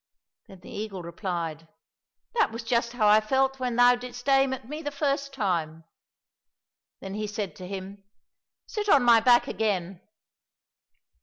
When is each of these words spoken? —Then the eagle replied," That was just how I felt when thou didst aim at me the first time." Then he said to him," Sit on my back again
—Then 0.47 0.61
the 0.61 0.71
eagle 0.71 1.03
replied," 1.03 1.67
That 2.39 2.51
was 2.51 2.63
just 2.63 2.93
how 2.93 3.07
I 3.07 3.21
felt 3.21 3.59
when 3.59 3.75
thou 3.75 3.93
didst 3.93 4.27
aim 4.27 4.51
at 4.51 4.67
me 4.67 4.81
the 4.81 4.89
first 4.89 5.31
time." 5.31 5.83
Then 7.01 7.13
he 7.13 7.27
said 7.27 7.55
to 7.57 7.67
him," 7.67 8.03
Sit 8.65 8.89
on 8.89 9.03
my 9.03 9.19
back 9.19 9.47
again 9.47 10.01